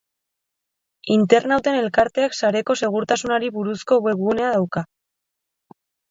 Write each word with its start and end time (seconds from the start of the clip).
Internauten 1.15 1.75
elkarteak 1.81 2.37
sareko 2.39 2.75
segurtasunari 2.87 3.51
buruzko 3.59 3.99
web 4.07 4.23
gunea 4.23 4.49
dauka. 4.55 4.83